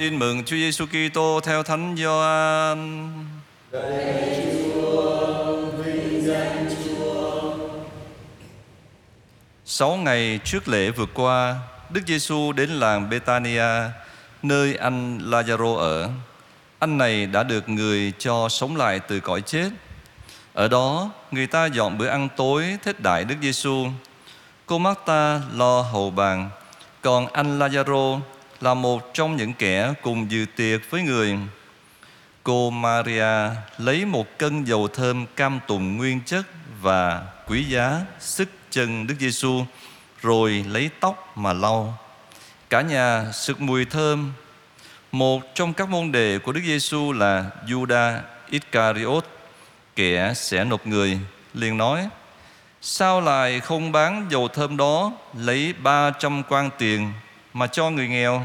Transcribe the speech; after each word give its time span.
Tin 0.00 0.18
mừng 0.18 0.44
Chúa 0.44 0.56
Giêsu 0.56 0.86
Kitô 0.86 1.40
theo 1.40 1.62
Thánh 1.62 1.96
Gioan. 1.96 3.10
Sáu 9.64 9.96
ngày 9.96 10.40
trước 10.44 10.68
lễ 10.68 10.90
vượt 10.90 11.08
qua, 11.14 11.56
Đức 11.90 12.00
Giêsu 12.06 12.52
đến 12.52 12.70
làng 12.70 13.10
Betania, 13.10 13.64
nơi 14.42 14.74
anh 14.74 15.18
Lazaro 15.18 15.76
ở. 15.76 16.08
Anh 16.78 16.98
này 16.98 17.26
đã 17.26 17.42
được 17.42 17.68
người 17.68 18.12
cho 18.18 18.48
sống 18.48 18.76
lại 18.76 19.00
từ 19.00 19.20
cõi 19.20 19.40
chết. 19.40 19.70
Ở 20.54 20.68
đó, 20.68 21.10
người 21.30 21.46
ta 21.46 21.66
dọn 21.66 21.98
bữa 21.98 22.08
ăn 22.08 22.28
tối 22.36 22.78
thết 22.84 23.00
đại 23.00 23.24
Đức 23.24 23.36
Giêsu. 23.42 23.86
Cô 24.66 24.78
Marta 24.78 25.40
lo 25.54 25.80
hầu 25.82 26.10
bàn, 26.10 26.50
còn 27.02 27.26
anh 27.32 27.58
Lazaro 27.58 28.20
là 28.60 28.74
một 28.74 29.14
trong 29.14 29.36
những 29.36 29.52
kẻ 29.52 29.94
cùng 30.02 30.30
dự 30.30 30.46
tiệc 30.56 30.90
với 30.90 31.02
người. 31.02 31.38
Cô 32.42 32.70
Maria 32.70 33.50
lấy 33.78 34.04
một 34.04 34.38
cân 34.38 34.64
dầu 34.64 34.88
thơm 34.88 35.26
cam 35.36 35.60
tùng 35.66 35.96
nguyên 35.96 36.20
chất 36.26 36.46
và 36.82 37.22
quý 37.46 37.64
giá 37.64 38.00
sức 38.18 38.48
chân 38.70 39.06
Đức 39.06 39.14
Giêsu 39.18 39.64
rồi 40.22 40.64
lấy 40.68 40.90
tóc 41.00 41.32
mà 41.36 41.52
lau. 41.52 41.98
Cả 42.70 42.80
nhà 42.80 43.24
sực 43.32 43.60
mùi 43.60 43.84
thơm. 43.84 44.32
Một 45.12 45.54
trong 45.54 45.72
các 45.72 45.88
môn 45.88 46.12
đệ 46.12 46.38
của 46.38 46.52
Đức 46.52 46.60
Giêsu 46.64 47.12
là 47.12 47.50
Judas 47.66 48.20
Iscariot, 48.50 49.24
kẻ 49.96 50.32
sẽ 50.36 50.64
nộp 50.64 50.86
người, 50.86 51.18
liền 51.54 51.76
nói: 51.76 52.08
Sao 52.80 53.20
lại 53.20 53.60
không 53.60 53.92
bán 53.92 54.26
dầu 54.30 54.48
thơm 54.48 54.76
đó 54.76 55.12
lấy 55.34 55.72
300 55.72 56.42
quan 56.48 56.70
tiền 56.78 57.12
mà 57.54 57.66
cho 57.66 57.90
người 57.90 58.08
nghèo? 58.08 58.42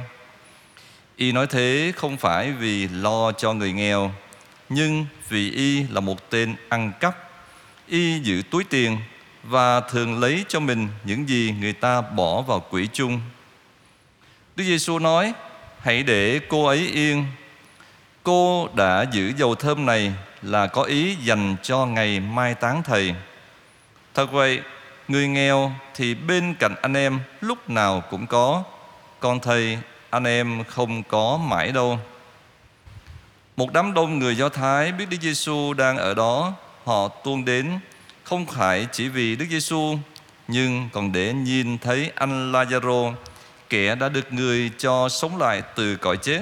Y 1.15 1.31
nói 1.31 1.47
thế 1.47 1.93
không 1.95 2.17
phải 2.17 2.51
vì 2.51 2.87
lo 2.87 3.31
cho 3.31 3.53
người 3.53 3.71
nghèo, 3.71 4.11
nhưng 4.69 5.05
vì 5.29 5.51
Y 5.51 5.83
là 5.83 5.99
một 5.99 6.29
tên 6.29 6.55
ăn 6.69 6.91
cắp. 6.99 7.17
Y 7.87 8.19
giữ 8.19 8.41
túi 8.51 8.63
tiền 8.63 8.97
và 9.43 9.79
thường 9.79 10.19
lấy 10.19 10.45
cho 10.47 10.59
mình 10.59 10.87
những 11.03 11.29
gì 11.29 11.55
người 11.59 11.73
ta 11.73 12.01
bỏ 12.01 12.41
vào 12.41 12.59
quỹ 12.59 12.87
chung. 12.93 13.21
Đức 14.55 14.63
Giêsu 14.63 14.99
nói: 14.99 15.33
Hãy 15.79 16.03
để 16.03 16.39
cô 16.49 16.65
ấy 16.65 16.87
yên. 16.87 17.25
Cô 18.23 18.69
đã 18.73 19.05
giữ 19.11 19.33
dầu 19.37 19.55
thơm 19.55 19.85
này 19.85 20.13
là 20.41 20.67
có 20.67 20.83
ý 20.83 21.15
dành 21.15 21.55
cho 21.63 21.85
ngày 21.85 22.19
mai 22.19 22.55
táng 22.55 22.83
thầy. 22.83 23.15
Thật 24.13 24.31
vậy, 24.31 24.61
người 25.07 25.27
nghèo 25.27 25.71
thì 25.93 26.15
bên 26.15 26.55
cạnh 26.59 26.75
anh 26.81 26.93
em 26.93 27.19
lúc 27.41 27.69
nào 27.69 28.03
cũng 28.09 28.27
có, 28.27 28.63
con 29.19 29.39
thầy 29.39 29.77
anh 30.09 30.23
em 30.23 30.63
không 30.63 31.03
có 31.03 31.37
mãi 31.37 31.71
đâu. 31.71 31.99
Một 33.55 33.73
đám 33.73 33.93
đông 33.93 34.19
người 34.19 34.37
Do 34.37 34.49
Thái 34.49 34.91
biết 34.91 35.05
Đức 35.09 35.17
Giêsu 35.21 35.73
đang 35.73 35.97
ở 35.97 36.13
đó, 36.13 36.53
họ 36.83 37.07
tuôn 37.07 37.45
đến 37.45 37.79
không 38.23 38.45
phải 38.45 38.87
chỉ 38.91 39.07
vì 39.07 39.35
Đức 39.35 39.45
Giêsu 39.49 39.97
nhưng 40.47 40.89
còn 40.93 41.11
để 41.11 41.33
nhìn 41.33 41.77
thấy 41.77 42.11
anh 42.15 42.51
Lazaro, 42.51 43.13
kẻ 43.69 43.95
đã 43.95 44.09
được 44.09 44.33
người 44.33 44.71
cho 44.77 45.09
sống 45.09 45.37
lại 45.37 45.61
từ 45.75 45.95
cõi 45.95 46.17
chết. 46.17 46.41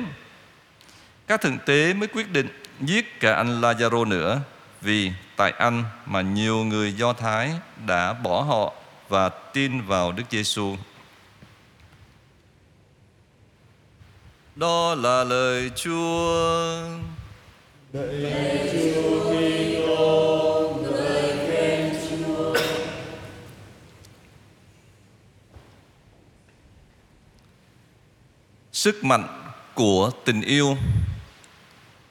Các 1.28 1.42
thượng 1.42 1.58
tế 1.66 1.94
mới 1.94 2.08
quyết 2.08 2.32
định 2.32 2.48
giết 2.82 3.20
cả 3.20 3.36
anh 3.36 3.62
Lazaro 3.62 4.08
nữa 4.08 4.42
vì 4.82 5.12
tại 5.36 5.54
anh 5.58 5.84
mà 6.06 6.22
nhiều 6.22 6.64
người 6.64 6.94
Do 6.94 7.14
Thái 7.14 7.52
đã 7.86 8.14
bỏ 8.14 8.42
họ 8.42 8.74
và 9.10 9.30
tin 9.30 9.82
vào 9.82 10.12
Đức 10.12 10.24
Giêsu. 10.30 10.76
Đó 14.56 14.96
là 14.96 15.24
lời 15.24 15.72
Chúa. 15.76 16.84
Lạy 17.94 18.70
Chúa 18.72 19.30
Kitô, 19.30 20.80
ngợi 20.84 21.48
khen 21.48 21.96
Chúa. 22.10 22.56
Sức 28.72 29.04
mạnh 29.04 29.54
của 29.74 30.12
tình 30.26 30.42
yêu, 30.42 30.78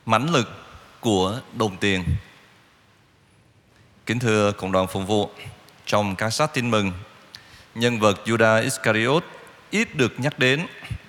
mãnh 0.07 0.33
lực 0.33 0.49
của 1.01 1.41
đồng 1.57 1.77
tiền. 1.77 2.05
Kính 4.07 4.19
thưa 4.19 4.53
cộng 4.53 4.73
đoàn 4.73 4.87
phụng 4.87 5.07
vụ, 5.07 5.31
trong 5.87 6.17
các 6.17 6.31
sách 6.31 6.55
tin 6.55 6.71
mừng, 6.71 6.93
nhân 7.75 8.01
vật 8.01 8.19
Judas 8.25 8.63
Iscariot 8.63 9.25
ít 9.71 9.95
được 9.95 10.21
nhắc 10.21 10.39
đến, 10.39 10.67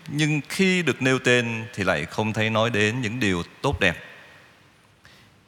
nhưng 0.07 0.41
khi 0.49 0.81
được 0.81 1.01
nêu 1.01 1.19
tên 1.19 1.65
thì 1.73 1.83
lại 1.83 2.05
không 2.05 2.33
thấy 2.33 2.49
nói 2.49 2.69
đến 2.69 3.01
những 3.01 3.19
điều 3.19 3.43
tốt 3.61 3.79
đẹp. 3.79 3.95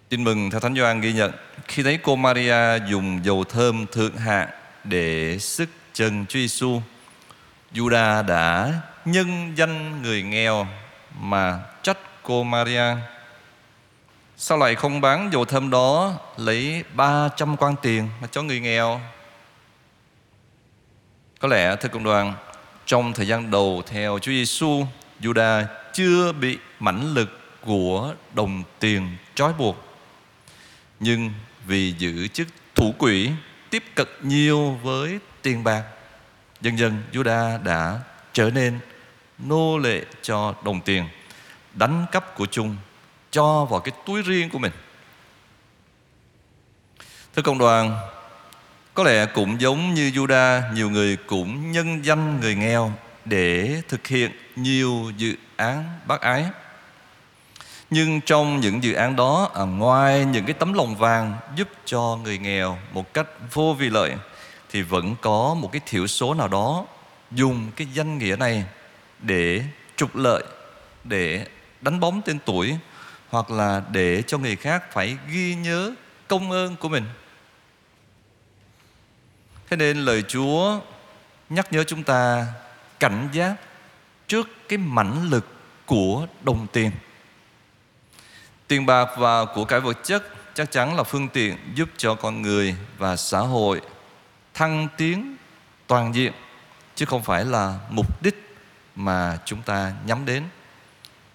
Tin 0.10 0.24
mừng 0.24 0.50
theo 0.52 0.60
Thánh 0.60 0.76
Gioan 0.76 1.02
ghi 1.02 1.14
nhận 1.14 1.32
khi 1.68 1.84
thấy 1.84 2.00
cô 2.04 2.16
Maria 2.16 2.80
dùng 2.90 3.26
dầu 3.26 3.44
thơm 3.44 3.86
thượng 3.92 4.18
hạng 4.18 4.50
để 4.84 5.38
sức 5.40 5.70
chân 5.94 6.26
Chúa 6.30 6.40
Giêsu, 6.40 6.82
Judas 7.74 8.26
đã 8.26 8.74
nhân 9.06 9.54
danh 9.56 10.02
người 10.02 10.24
nghèo 10.24 10.68
mà 11.20 11.60
trách 11.84 11.98
cô 12.24 12.44
Maria. 12.44 12.96
Sao 14.38 14.58
lại 14.58 14.76
không 14.76 15.02
bán 15.02 15.30
dầu 15.34 15.46
thơm 15.46 15.70
đó 15.70 16.14
lấy 16.38 16.84
300 16.94 17.58
quan 17.58 17.76
tiền 17.82 18.10
mà 18.22 18.28
cho 18.32 18.44
người 18.44 18.60
nghèo? 18.60 19.02
Có 21.40 21.48
lẽ 21.48 21.76
thưa 21.76 21.90
cộng 21.90 22.04
đoàn, 22.04 22.34
trong 22.86 23.14
thời 23.14 23.28
gian 23.28 23.52
đầu 23.52 23.84
theo 23.88 24.20
Chúa 24.20 24.32
Giêsu, 24.32 24.86
Juda 25.22 25.64
chưa 25.94 26.32
bị 26.32 26.58
mãnh 26.80 27.14
lực 27.14 27.40
của 27.62 28.14
đồng 28.34 28.64
tiền 28.80 29.18
trói 29.36 29.54
buộc. 29.54 29.78
Nhưng 31.00 31.32
vì 31.66 31.94
giữ 31.98 32.28
chức 32.28 32.48
thủ 32.76 32.94
quỹ 32.98 33.30
tiếp 33.70 33.84
cận 33.96 34.08
nhiều 34.22 34.80
với 34.84 35.20
tiền 35.42 35.64
bạc, 35.64 35.84
dần 36.62 36.80
dần 36.80 37.04
Juda 37.12 37.64
đã 37.64 38.00
trở 38.34 38.50
nên 38.50 38.80
nô 39.38 39.78
lệ 39.78 40.02
cho 40.22 40.56
đồng 40.64 40.82
tiền, 40.82 41.06
đánh 41.74 42.06
cắp 42.12 42.36
của 42.36 42.46
chung 42.46 42.76
cho 43.32 43.66
vào 43.66 43.80
cái 43.80 43.94
túi 44.06 44.22
riêng 44.22 44.50
của 44.50 44.60
mình. 44.60 44.72
Thưa 47.36 47.42
cộng 47.42 47.58
đoàn, 47.58 47.98
có 48.96 49.04
lẽ 49.04 49.26
cũng 49.26 49.62
giống 49.62 49.94
như 49.94 50.12
Juda, 50.16 50.74
nhiều 50.74 50.90
người 50.90 51.18
cũng 51.28 51.72
nhân 51.72 52.06
danh 52.06 52.40
người 52.40 52.56
nghèo 52.56 52.92
để 53.26 53.82
thực 53.90 54.08
hiện 54.08 54.32
nhiều 54.56 55.12
dự 55.18 55.36
án 55.56 55.84
bác 56.08 56.22
ái. 56.22 56.46
Nhưng 57.90 58.22
trong 58.22 58.60
những 58.60 58.84
dự 58.84 58.94
án 58.94 59.16
đó, 59.16 59.52
à, 59.56 59.64
ngoài 59.64 60.26
những 60.26 60.46
cái 60.46 60.54
tấm 60.54 60.74
lòng 60.74 60.96
vàng 60.96 61.34
giúp 61.56 61.70
cho 61.86 62.20
người 62.24 62.38
nghèo 62.38 62.78
một 62.94 63.14
cách 63.14 63.28
vô 63.54 63.76
vi 63.80 63.90
lợi, 63.90 64.14
thì 64.72 64.82
vẫn 64.82 65.16
có 65.22 65.54
một 65.54 65.72
cái 65.72 65.82
thiểu 65.86 66.08
số 66.08 66.34
nào 66.34 66.48
đó 66.48 66.86
dùng 67.32 67.72
cái 67.76 67.88
danh 67.94 68.18
nghĩa 68.18 68.36
này 68.36 68.64
để 69.20 69.62
trục 69.96 70.16
lợi, 70.16 70.44
để 71.04 71.46
đánh 71.82 72.00
bóng 72.00 72.22
tên 72.22 72.40
tuổi 72.46 72.76
hoặc 73.30 73.52
là 73.52 73.82
để 73.92 74.22
cho 74.28 74.38
người 74.38 74.56
khác 74.56 74.84
phải 74.92 75.18
ghi 75.32 75.56
nhớ 75.56 75.94
công 76.28 76.52
ơn 76.52 76.76
của 76.76 76.90
mình. 76.90 77.04
Thế 79.70 79.78
nên 79.78 79.98
lời 79.98 80.24
Chúa 80.28 80.80
nhắc 81.50 81.74
nhớ 81.74 81.84
chúng 81.84 82.04
ta 82.04 82.48
cảnh 83.00 83.30
giác 83.32 83.56
trước 84.28 84.48
cái 84.70 84.78
mãnh 84.78 85.30
lực 85.30 85.46
của 85.86 86.28
đồng 86.44 86.68
tiền. 86.68 86.92
Tiền 88.68 88.86
bạc 88.86 89.10
và 89.18 89.46
của 89.46 89.66
cải 89.66 89.80
vật 89.80 89.98
chất 90.04 90.24
chắc 90.54 90.72
chắn 90.72 90.96
là 90.96 91.04
phương 91.04 91.30
tiện 91.30 91.58
giúp 91.76 91.90
cho 91.98 92.16
con 92.16 92.42
người 92.42 92.76
và 92.98 93.16
xã 93.16 93.40
hội 93.40 93.82
thăng 94.54 94.88
tiến 94.98 95.36
toàn 95.88 96.16
diện, 96.16 96.34
chứ 96.96 97.06
không 97.06 97.24
phải 97.24 97.46
là 97.46 97.80
mục 97.90 98.24
đích 98.24 98.58
mà 98.96 99.38
chúng 99.46 99.62
ta 99.62 99.94
nhắm 100.06 100.26
đến 100.26 100.44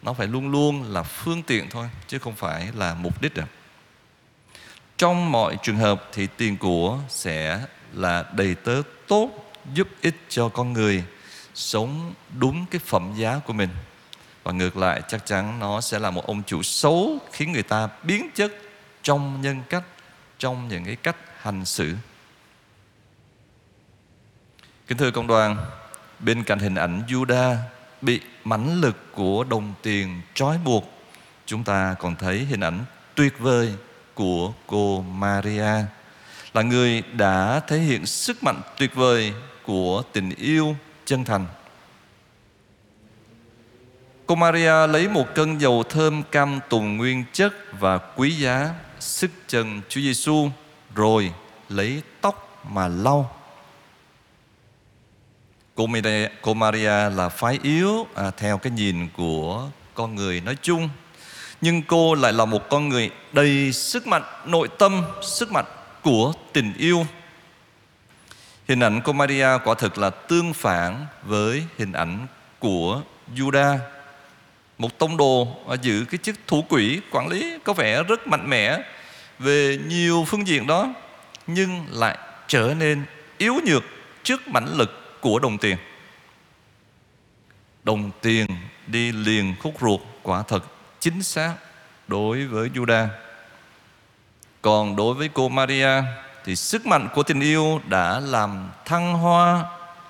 nó 0.03 0.13
phải 0.13 0.27
luôn 0.27 0.51
luôn 0.51 0.83
là 0.93 1.03
phương 1.03 1.43
tiện 1.43 1.71
thôi, 1.71 1.91
chứ 2.07 2.19
không 2.19 2.35
phải 2.35 2.69
là 2.75 2.95
mục 2.95 3.23
đích 3.23 3.35
à. 3.39 3.47
trong 4.97 5.33
mọi 5.33 5.57
trường 5.63 5.77
hợp 5.77 6.09
thì 6.13 6.27
tiền 6.37 6.57
của 6.57 6.99
sẽ 7.09 7.61
là 7.93 8.25
đầy 8.33 8.55
tớ 8.55 8.83
tốt 9.09 9.31
giúp 9.75 9.89
ích 10.03 10.17
cho 10.29 10.49
con 10.49 10.73
người 10.73 11.05
sống 11.55 12.15
đúng 12.39 12.67
cái 12.71 12.81
phẩm 12.85 13.13
giá 13.17 13.41
của 13.47 13.53
mình. 13.53 13.71
Và 14.43 14.53
ngược 14.53 14.77
lại, 14.77 15.03
chắc 15.09 15.27
chắn 15.27 15.59
nó 15.59 15.81
sẽ 15.81 15.99
là 15.99 16.11
một 16.11 16.27
ông 16.27 16.43
chủ 16.47 16.63
xấu 16.63 17.19
khiến 17.33 17.53
người 17.53 17.63
ta 17.63 17.89
biến 18.03 18.31
chất 18.35 18.53
trong 19.03 19.41
nhân 19.43 19.63
cách, 19.69 19.85
trong 20.39 20.69
những 20.69 20.85
cái 20.85 20.97
cách 20.97 21.17
hành 21.41 21.65
xử. 21.65 21.95
Kính 24.87 24.99
thưa 24.99 25.11
công 25.11 25.27
đoàn, 25.27 25.57
bên 26.19 26.45
cạnh 26.45 26.59
hình 26.59 26.75
ảnh 26.75 27.03
Juda 27.09 27.57
bị 28.01 28.21
mãnh 28.45 28.81
lực 28.81 28.97
của 29.15 29.45
đồng 29.45 29.75
tiền 29.83 30.21
trói 30.35 30.59
buộc, 30.59 30.85
chúng 31.47 31.65
ta 31.65 31.95
còn 31.99 32.17
thấy 32.17 32.39
hình 32.39 32.61
ảnh 32.61 32.85
tuyệt 33.15 33.39
vời 33.39 33.75
của 34.15 34.53
cô 34.67 35.03
Maria 35.03 35.85
là 36.55 36.63
người 36.63 37.03
đã 37.13 37.61
thể 37.69 37.79
hiện 37.79 38.07
sức 38.07 38.43
mạnh 38.43 38.61
tuyệt 38.79 38.95
vời 38.95 39.33
của 39.63 40.03
tình 40.13 40.31
yêu 40.31 40.77
chân 41.05 41.25
thành 41.25 41.47
Cô 44.31 44.37
Maria 44.37 44.87
lấy 44.87 45.09
một 45.09 45.35
cân 45.35 45.59
dầu 45.59 45.83
thơm 45.83 46.23
cam 46.31 46.61
tùng 46.69 46.97
nguyên 46.97 47.25
chất 47.33 47.53
và 47.81 47.99
quý 47.99 48.31
giá 48.31 48.75
sức 49.01 49.31
chân 49.47 49.81
Chúa 49.89 50.01
Giêsu 50.01 50.51
rồi 50.95 51.33
lấy 51.69 52.03
tóc 52.21 52.65
mà 52.71 52.89
lau. 52.89 53.37
Cô 55.75 55.87
Maria, 55.87 56.29
cô 56.43 56.55
Maria 56.55 57.11
là 57.11 57.29
phái 57.29 57.59
yếu 57.63 58.07
à, 58.15 58.31
theo 58.37 58.59
cái 58.59 58.71
nhìn 58.71 59.09
của 59.17 59.69
con 59.95 60.15
người 60.15 60.41
nói 60.41 60.57
chung 60.63 60.89
nhưng 61.61 61.83
cô 61.83 62.15
lại 62.15 62.33
là 62.33 62.45
một 62.45 62.69
con 62.71 62.89
người 62.89 63.11
đầy 63.33 63.73
sức 63.73 64.07
mạnh 64.07 64.23
nội 64.45 64.69
tâm, 64.79 65.05
sức 65.23 65.53
mạnh 65.53 65.67
của 66.03 66.33
tình 66.53 66.73
yêu. 66.79 67.07
Hình 68.69 68.81
ảnh 68.81 69.01
của 69.03 69.13
Maria 69.13 69.49
quả 69.65 69.75
thực 69.75 69.99
là 69.99 70.11
tương 70.11 70.53
phản 70.53 71.07
với 71.23 71.65
hình 71.79 71.93
ảnh 71.93 72.27
của 72.59 73.03
Judah 73.35 73.79
một 74.81 74.99
tông 74.99 75.17
đồ 75.17 75.49
à, 75.69 75.77
giữ 75.83 76.05
cái 76.11 76.19
chức 76.19 76.37
thủ 76.47 76.63
quỹ 76.63 77.01
quản 77.11 77.29
lý 77.29 77.59
có 77.65 77.73
vẻ 77.73 78.03
rất 78.03 78.27
mạnh 78.27 78.51
mẽ 78.51 78.79
về 79.39 79.79
nhiều 79.87 80.25
phương 80.29 80.47
diện 80.47 80.67
đó, 80.67 80.95
nhưng 81.47 81.87
lại 81.91 82.19
trở 82.47 82.75
nên 82.79 83.05
yếu 83.39 83.55
nhược 83.67 83.83
trước 84.23 84.49
mãnh 84.49 84.77
lực 84.77 85.21
của 85.21 85.39
đồng 85.39 85.59
tiền. 85.59 85.77
Đồng 87.83 88.11
tiền 88.23 88.47
đi 88.87 89.13
liền 89.13 89.55
khúc 89.63 89.75
ruột 89.81 90.01
quả 90.23 90.43
thật 90.49 90.65
chính 91.01 91.23
xác 91.23 91.55
đối 92.09 92.47
với 92.47 92.69
Judah 92.75 93.09
còn 94.63 94.97
đối 94.97 95.15
với 95.15 95.29
cô 95.29 95.49
Maria 95.49 96.03
thì 96.45 96.57
sức 96.57 96.87
mạnh 96.87 97.09
của 97.15 97.23
tình 97.23 97.41
yêu 97.41 97.81
đã 97.89 98.21
làm 98.21 98.71
thăng 98.85 99.15
hoa 99.15 99.65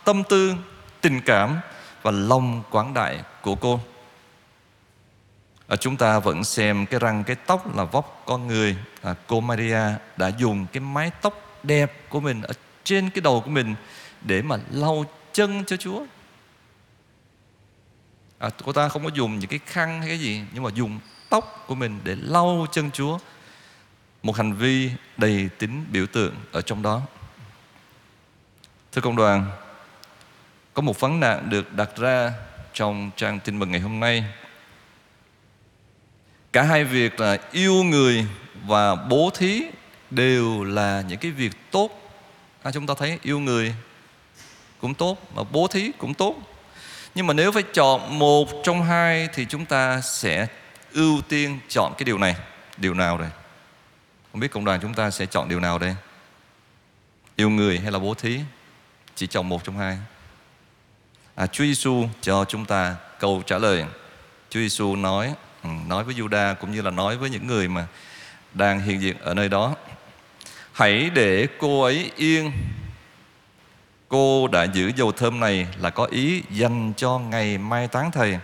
tâm 0.05 0.23
tư 0.29 0.55
tình 1.01 1.21
cảm 1.21 1.61
và 2.03 2.11
lòng 2.11 2.63
quảng 2.71 2.95
đại 2.95 3.21
của 3.43 3.55
cô. 3.55 3.81
À, 5.69 5.77
chúng 5.77 5.97
ta 5.97 6.19
vẫn 6.19 6.45
xem 6.45 6.87
cái 6.87 7.01
răng 7.01 7.25
cái 7.25 7.37
tóc 7.37 7.77
là 7.77 7.85
vóc 7.85 8.23
con 8.27 8.47
người. 8.47 8.77
À, 9.03 9.15
cô 9.27 9.41
Maria 9.41 9.81
đã 10.17 10.29
dùng 10.29 10.67
cái 10.73 10.81
mái 10.81 11.11
tóc 11.23 11.35
đẹp 11.63 11.93
của 12.09 12.21
mình 12.21 12.43
ở 12.43 12.53
trên 12.85 13.11
cái 13.11 13.21
đầu 13.23 13.41
của 13.41 13.51
mình 13.51 13.75
để 14.21 14.43
mà 14.43 14.57
lau 14.71 15.05
chân 15.33 15.65
cho 15.67 15.77
Chúa. 15.77 16.05
À, 18.39 18.51
cô 18.65 18.73
ta 18.73 18.89
không 18.89 19.05
có 19.05 19.11
dùng 19.15 19.39
những 19.39 19.51
cái 19.51 19.61
khăn 19.67 20.01
hay 20.01 20.09
cái 20.09 20.19
gì 20.19 20.43
nhưng 20.53 20.63
mà 20.63 20.71
dùng 20.75 21.01
tóc 21.31 21.65
của 21.67 21.75
mình 21.75 22.01
để 22.05 22.17
lau 22.21 22.67
chân 22.73 22.91
Chúa 22.91 23.19
một 24.23 24.37
hành 24.37 24.53
vi 24.53 24.91
đầy 25.17 25.49
tính 25.59 25.85
biểu 25.91 26.07
tượng 26.07 26.35
ở 26.53 26.61
trong 26.61 26.83
đó. 26.83 27.03
Thưa 28.93 29.01
công 29.01 29.17
đoàn 29.17 29.47
có 30.75 30.83
một 30.83 31.01
vấn 31.01 31.21
nạn 31.21 31.51
được 31.51 31.73
đặt 31.73 31.97
ra 31.97 32.33
trong 32.75 33.11
trang 33.17 33.41
tin 33.41 33.59
mừng 33.59 33.71
ngày 33.71 33.81
hôm 33.81 34.01
nay. 34.01 34.25
Cả 36.53 36.63
hai 36.63 36.85
việc 36.85 37.21
là 37.21 37.39
yêu 37.53 37.75
người 37.75 38.27
và 38.67 38.95
bố 38.95 39.31
thí 39.35 39.63
đều 40.11 40.65
là 40.65 41.03
những 41.09 41.19
cái 41.19 41.31
việc 41.31 41.53
tốt. 41.71 41.91
À, 42.63 42.71
chúng 42.73 42.87
ta 42.87 42.95
thấy 42.99 43.19
yêu 43.23 43.41
người 43.41 43.75
cũng 44.81 44.95
tốt 44.95 45.19
mà 45.35 45.43
bố 45.53 45.67
thí 45.67 45.91
cũng 45.99 46.15
tốt. 46.15 46.37
Nhưng 47.15 47.27
mà 47.27 47.35
nếu 47.35 47.53
phải 47.53 47.63
chọn 47.63 48.19
một 48.19 48.49
trong 48.65 48.83
hai 48.83 49.29
thì 49.35 49.47
chúng 49.49 49.67
ta 49.67 50.01
sẽ 50.01 50.47
ưu 50.93 51.21
tiên 51.29 51.59
chọn 51.69 51.93
cái 51.99 52.05
điều 52.05 52.19
này. 52.19 52.37
Điều 52.77 52.95
nào 52.95 53.19
đây? 53.19 53.29
Không 54.33 54.41
biết 54.41 54.51
cộng 54.51 54.65
đoàn 54.65 54.81
chúng 54.81 54.95
ta 54.95 55.11
sẽ 55.11 55.27
chọn 55.27 55.49
điều 55.49 55.61
nào 55.61 55.79
đây? 55.79 55.95
Yêu 57.37 57.51
người 57.51 57.79
hay 57.79 57.93
là 57.93 57.99
bố 57.99 58.15
thí? 58.15 58.41
Chỉ 59.15 59.27
chọn 59.27 59.49
một 59.49 59.65
trong 59.65 59.79
hai. 59.79 59.99
À, 61.35 61.47
Chúa 61.47 61.65
Giêsu 61.65 62.09
cho 62.21 62.45
chúng 62.45 62.65
ta 62.65 62.97
câu 63.19 63.43
trả 63.47 63.59
lời. 63.59 63.85
Chúa 64.51 64.61
Giêsu 64.61 64.97
nói 64.97 65.35
ừ, 65.63 65.69
nói 65.87 66.05
với 66.05 66.15
Juda 66.15 66.55
cũng 66.55 66.73
như 66.73 66.83
là 66.83 66.91
nói 66.91 67.17
với 67.17 67.31
những 67.31 67.47
người 67.47 67.69
mà 67.69 67.87
đang 68.55 68.81
hiện 68.81 69.01
diện 69.01 69.19
ở 69.19 69.35
nơi 69.35 69.49
đó. 69.49 69.77
Hãy 70.73 71.11
để 71.15 71.47
cô 71.59 71.83
ấy 71.83 72.11
yên. 72.17 72.53
Cô 74.09 74.49
đã 74.49 74.65
giữ 74.65 74.93
dầu 74.97 75.13
thơm 75.13 75.41
này 75.41 75.67
là 75.81 75.91
có 75.91 76.05
ý 76.05 76.43
dành 76.51 76.93
cho 76.97 77.19
ngày 77.19 77.59
mai 77.59 77.89
táng 77.89 78.11
thầy. 78.11 78.39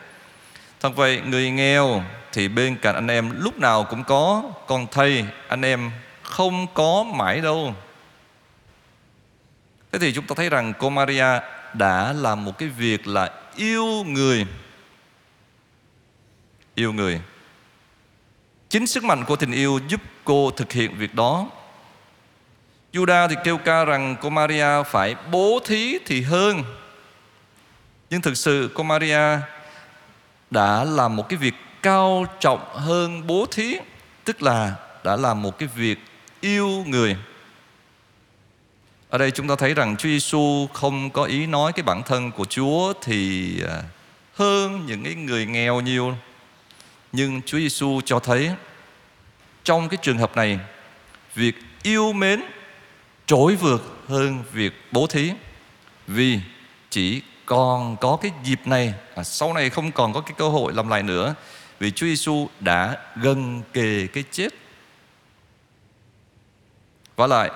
Thật 0.80 0.90
vậy 0.96 1.20
người 1.26 1.50
nghèo 1.50 2.02
thì 2.36 2.48
bên 2.48 2.76
cạnh 2.76 2.94
anh 2.94 3.08
em 3.08 3.42
lúc 3.42 3.58
nào 3.58 3.84
cũng 3.84 4.04
có, 4.04 4.42
còn 4.66 4.86
thầy, 4.86 5.24
anh 5.48 5.62
em 5.62 5.90
không 6.22 6.66
có 6.74 7.04
mãi 7.14 7.40
đâu. 7.40 7.74
Thế 9.92 9.98
thì 9.98 10.12
chúng 10.12 10.26
ta 10.26 10.34
thấy 10.34 10.50
rằng 10.50 10.72
cô 10.78 10.90
Maria 10.90 11.40
đã 11.74 12.12
làm 12.12 12.44
một 12.44 12.58
cái 12.58 12.68
việc 12.68 13.06
là 13.06 13.30
yêu 13.56 13.86
người. 14.06 14.46
Yêu 16.74 16.92
người. 16.92 17.20
Chính 18.68 18.86
sức 18.86 19.04
mạnh 19.04 19.24
của 19.24 19.36
tình 19.36 19.52
yêu 19.52 19.80
giúp 19.88 20.00
cô 20.24 20.50
thực 20.50 20.72
hiện 20.72 20.98
việc 20.98 21.14
đó. 21.14 21.46
Judah 22.92 23.28
thì 23.28 23.36
kêu 23.44 23.58
ca 23.58 23.84
rằng 23.84 24.16
cô 24.20 24.30
Maria 24.30 24.82
phải 24.86 25.14
bố 25.30 25.60
thí 25.66 25.98
thì 26.06 26.22
hơn. 26.22 26.64
Nhưng 28.10 28.22
thực 28.22 28.36
sự 28.36 28.70
cô 28.74 28.82
Maria 28.82 29.38
đã 30.50 30.84
làm 30.84 31.16
một 31.16 31.28
cái 31.28 31.36
việc 31.36 31.54
cao 31.82 32.26
trọng 32.40 32.61
hơn 32.75 33.26
bố 33.26 33.46
thí 33.50 33.76
tức 34.25 34.43
là 34.43 34.75
đã 35.05 35.17
làm 35.17 35.43
một 35.43 35.58
cái 35.58 35.69
việc 35.76 35.99
yêu 36.40 36.84
người. 36.87 37.17
Ở 39.08 39.19
đây 39.19 39.31
chúng 39.31 39.49
ta 39.49 39.55
thấy 39.58 39.75
rằng 39.75 39.96
Chúa 39.96 40.08
Giêsu 40.08 40.67
không 40.73 41.11
có 41.11 41.25
ý 41.25 41.46
nói 41.46 41.73
cái 41.73 41.82
bản 41.82 42.02
thân 42.02 42.31
của 42.31 42.44
Chúa 42.44 42.93
thì 43.02 43.52
à, 43.69 43.82
hơn 44.34 44.87
những 44.87 45.05
cái 45.05 45.14
người 45.14 45.46
nghèo 45.46 45.81
nhiều. 45.81 46.17
Nhưng 47.12 47.43
Chúa 47.43 47.58
Giêsu 47.58 48.00
cho 48.05 48.19
thấy 48.19 48.50
trong 49.64 49.88
cái 49.88 49.99
trường 50.02 50.19
hợp 50.19 50.37
này 50.37 50.58
việc 51.34 51.55
yêu 51.82 52.12
mến 52.12 52.43
trỗi 53.26 53.56
vượt 53.56 54.05
hơn 54.08 54.43
việc 54.52 54.72
bố 54.93 55.06
thí. 55.06 55.32
Vì 56.06 56.40
chỉ 56.90 57.22
còn 57.46 57.96
có 57.96 58.19
cái 58.22 58.31
dịp 58.44 58.61
này 58.64 58.94
à, 59.14 59.22
sau 59.22 59.52
này 59.55 59.70
không 59.70 59.93
còn 59.93 60.12
có 60.12 60.20
cái 60.20 60.34
cơ 60.38 60.49
hội 60.49 60.72
làm 60.72 60.88
lại 60.88 61.02
nữa 61.02 61.34
vì 61.78 61.90
Chúa 61.90 62.06
Giêsu 62.06 62.49
đã 62.61 62.96
gần 63.17 63.62
kề 63.73 64.06
cái 64.06 64.25
chết. 64.31 64.49
Và 67.17 67.26
lại, 67.26 67.50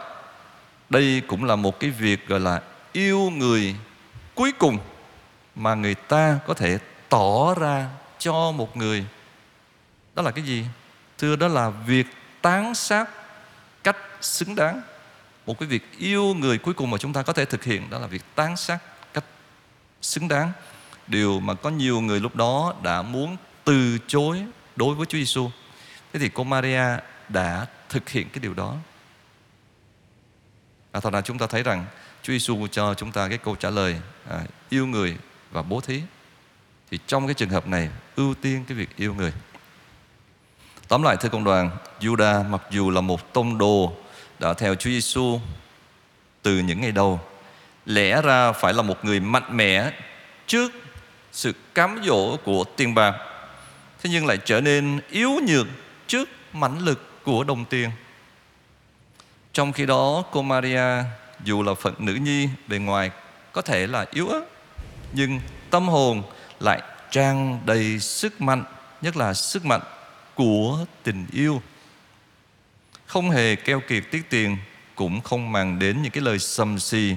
đây 0.91 1.23
cũng 1.27 1.45
là 1.45 1.57
một 1.57 1.81
cái 1.81 1.91
việc, 1.91 2.29
gọi 2.29 2.41
là, 2.41 2.63
yêu 2.93 3.31
người 3.31 3.77
cuối 4.35 4.53
cùng 4.59 4.79
mà 5.55 5.75
người 5.75 5.95
ta 5.95 6.39
có 6.47 6.55
thể 6.55 6.79
tỏ 7.09 7.55
ra 7.55 7.89
cho 8.19 8.53
một 8.53 8.77
người. 8.77 9.05
Đó 10.15 10.23
là 10.23 10.31
cái 10.31 10.45
gì? 10.45 10.65
Thưa, 11.19 11.37
đó 11.37 11.49
là 11.49 11.71
việc 11.71 12.07
tán 12.43 12.75
sát 12.75 13.11
cách 13.85 13.97
xứng 14.21 14.55
đáng. 14.55 14.83
Một 15.47 15.59
cái 15.59 15.69
việc 15.69 15.99
yêu 15.99 16.35
người 16.35 16.59
cuối 16.59 16.75
cùng 16.75 16.91
mà 16.91 16.99
chúng 16.99 17.13
ta 17.13 17.23
có 17.23 17.33
thể 17.33 17.45
thực 17.45 17.65
hiện, 17.65 17.91
đó 17.91 17.99
là 17.99 18.07
việc 18.07 18.23
tán 18.35 18.57
sát 18.57 18.79
cách 19.15 19.25
xứng 20.03 20.29
đáng. 20.29 20.53
Điều 21.07 21.41
mà 21.41 21.55
có 21.55 21.71
nhiều 21.71 22.01
người 22.01 22.21
lúc 22.21 22.37
đó 22.37 22.75
đã 22.83 23.03
muốn 23.03 23.37
từ 23.65 23.99
chối 24.07 24.43
đối 24.77 24.95
với 24.95 25.07
Chúa 25.07 25.19
Giêsu 25.19 25.51
thế 26.13 26.21
thì 26.21 26.29
cô 26.35 26.45
Maria 26.45 26.85
đã 27.29 27.67
thực 27.89 28.09
hiện 28.09 28.29
cái 28.29 28.41
điều 28.41 28.55
đó. 28.55 28.77
À, 30.93 31.01
thật 31.01 31.13
ra 31.13 31.21
chúng 31.21 31.39
ta 31.39 31.47
thấy 31.47 31.63
rằng 31.63 31.87
Chúa 32.23 32.33
Giêsu 32.33 32.67
cho 32.67 32.95
chúng 32.95 33.13
ta 33.13 33.29
cái 33.29 33.39
câu 33.39 33.57
trả 33.57 33.71
lời 33.71 33.97
à, 34.31 34.41
yêu 34.69 34.87
người 34.87 35.17
và 35.51 35.63
bố 35.63 35.81
thí. 35.81 36.03
Thì 36.91 36.99
trong 37.07 37.27
cái 37.27 37.35
trường 37.35 37.51
hợp 37.51 37.67
này 37.67 37.89
ưu 38.17 38.35
tiên 38.35 38.65
cái 38.69 38.77
việc 38.77 38.97
yêu 38.97 39.15
người. 39.15 39.33
Tóm 40.89 41.03
lại 41.03 41.17
thưa 41.21 41.29
công 41.29 41.45
đoàn, 41.45 41.71
Judah 42.01 42.49
mặc 42.49 42.63
dù 42.71 42.91
là 42.91 43.01
một 43.01 43.33
tông 43.33 43.59
đồ 43.59 43.93
đã 44.39 44.55
theo 44.55 44.75
Chúa 44.75 44.91
Giêsu 44.91 45.41
từ 46.43 46.59
những 46.59 46.81
ngày 46.81 46.93
đầu, 46.93 47.21
lẽ 47.87 48.23
ra 48.23 48.53
phải 48.53 48.75
là 48.75 48.83
một 48.83 49.05
người 49.05 49.21
mạnh 49.21 49.57
mẽ 49.57 49.93
trước 50.47 50.73
sự 51.33 51.53
cám 51.75 52.01
dỗ 52.05 52.37
của 52.37 52.65
tiền 52.77 52.95
bạc, 52.95 53.15
thế 54.03 54.11
nhưng 54.11 54.27
lại 54.27 54.39
trở 54.45 54.61
nên 54.61 55.01
yếu 55.11 55.31
nhược 55.47 55.67
trước 56.07 56.29
mãnh 56.53 56.79
lực 56.79 57.25
của 57.25 57.45
đồng 57.45 57.65
tiền. 57.65 57.91
Trong 59.53 59.73
khi 59.73 59.87
đó, 59.87 60.25
cô 60.33 60.43
Maria 60.43 61.05
dù 61.45 61.63
là 61.63 61.75
phận 61.75 61.95
nữ 61.99 62.15
nhi 62.15 62.49
bề 62.67 62.79
ngoài 62.79 63.11
có 63.53 63.63
thể 63.63 63.87
là 63.87 64.07
yếu 64.11 64.29
ớt, 64.29 64.45
nhưng 65.13 65.41
tâm 65.71 65.89
hồn 65.89 66.23
lại 66.61 66.83
tràn 67.11 67.61
đầy 67.67 67.99
sức 67.99 68.41
mạnh, 68.41 68.65
nhất 69.03 69.17
là 69.17 69.35
sức 69.35 69.65
mạnh 69.65 69.83
của 70.35 70.79
tình 71.03 71.27
yêu 71.33 71.63
không 73.11 73.31
hề 73.31 73.57
keo 73.57 73.81
kiệt 73.81 74.03
tiết 74.11 74.31
tiền 74.31 74.57
cũng 74.95 75.21
không 75.21 75.53
màng 75.53 75.79
đến 75.79 76.03
những 76.03 76.13
cái 76.13 76.23
lời 76.23 76.39
sầm 76.39 76.79
xì 76.79 77.17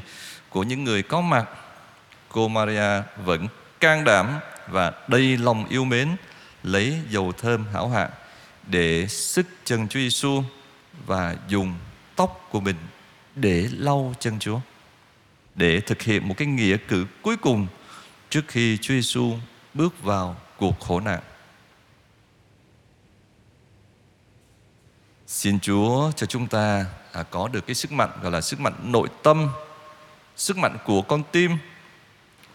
của 0.49 0.63
những 0.63 0.83
người 0.83 1.03
có 1.03 1.21
mặt 1.21 1.45
cô 2.29 2.47
Maria 2.47 3.01
vẫn 3.25 3.47
can 3.79 4.03
đảm 4.03 4.39
và 4.67 4.93
đầy 5.07 5.37
lòng 5.37 5.65
yêu 5.69 5.85
mến 5.85 6.15
lấy 6.63 6.99
dầu 7.09 7.31
thơm 7.31 7.65
hảo 7.73 7.89
hạng 7.89 8.09
để 8.67 9.07
sức 9.07 9.47
chân 9.63 9.87
Chúa 9.87 9.99
Giêsu 9.99 10.43
và 11.05 11.35
dùng 11.47 11.73
tóc 12.15 12.47
của 12.51 12.59
mình 12.59 12.75
để 13.35 13.69
lau 13.71 14.13
chân 14.19 14.39
Chúa 14.39 14.59
để 15.55 15.79
thực 15.79 16.01
hiện 16.01 16.27
một 16.27 16.35
cái 16.37 16.47
nghĩa 16.47 16.77
cử 16.87 17.05
cuối 17.21 17.37
cùng 17.37 17.67
trước 18.29 18.41
khi 18.47 18.77
Chúa 18.77 18.93
Giêsu 18.93 19.33
bước 19.73 20.03
vào 20.03 20.35
cuộc 20.57 20.79
khổ 20.79 20.99
nạn. 20.99 21.19
Xin 25.27 25.59
Chúa 25.59 26.11
cho 26.15 26.25
chúng 26.25 26.47
ta 26.47 26.85
à, 27.11 27.23
có 27.23 27.47
được 27.47 27.67
cái 27.67 27.75
sức 27.75 27.91
mạnh 27.91 28.09
gọi 28.21 28.31
là 28.31 28.41
sức 28.41 28.59
mạnh 28.59 28.73
nội 28.83 29.07
tâm, 29.23 29.49
sức 30.35 30.57
mạnh 30.57 30.77
của 30.85 31.01
con 31.01 31.23
tim 31.31 31.57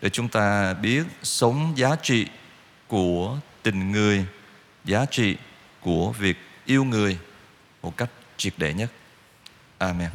để 0.01 0.11
chúng 0.11 0.29
ta 0.29 0.75
biết 0.75 1.05
sống 1.23 1.73
giá 1.77 1.97
trị 2.03 2.27
của 2.89 3.39
tình 3.71 3.93
người, 3.93 4.27
giá 4.85 5.05
trị 5.11 5.37
của 5.81 6.13
việc 6.19 6.37
yêu 6.65 6.85
người 6.85 7.19
một 7.83 7.97
cách 7.97 8.11
triệt 8.37 8.53
để 8.57 8.75
nhất. 8.75 8.93
Amen. 9.79 10.11